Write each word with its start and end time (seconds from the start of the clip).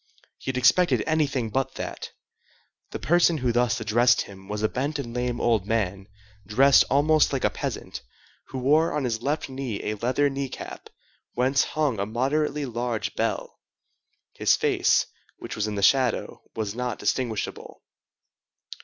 He 0.39 0.49
had 0.49 0.57
expected 0.57 1.03
anything 1.05 1.51
but 1.51 1.75
that. 1.75 2.09
The 2.89 2.97
person 2.97 3.37
who 3.37 3.51
thus 3.51 3.79
addressed 3.79 4.21
him 4.21 4.47
was 4.47 4.63
a 4.63 4.67
bent 4.67 4.97
and 4.97 5.13
lame 5.13 5.39
old 5.39 5.67
man, 5.67 6.07
dressed 6.43 6.85
almost 6.89 7.31
like 7.31 7.43
a 7.43 7.51
peasant, 7.51 8.01
who 8.47 8.57
wore 8.57 8.93
on 8.93 9.03
his 9.03 9.21
left 9.21 9.47
knee 9.47 9.79
a 9.83 9.93
leather 9.93 10.27
knee 10.27 10.49
cap, 10.49 10.89
whence 11.33 11.63
hung 11.77 11.99
a 11.99 12.07
moderately 12.07 12.65
large 12.65 13.13
bell. 13.13 13.59
His 14.33 14.55
face, 14.55 15.05
which 15.37 15.55
was 15.55 15.67
in 15.67 15.75
the 15.75 15.83
shadow, 15.83 16.41
was 16.55 16.73
not 16.73 16.97
distinguishable. 16.97 17.83